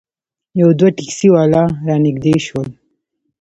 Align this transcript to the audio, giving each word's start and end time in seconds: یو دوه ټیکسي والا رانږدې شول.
یو 0.59 0.69
دوه 0.79 0.89
ټیکسي 0.97 1.27
والا 1.35 1.63
رانږدې 1.87 2.35
شول. 2.45 2.67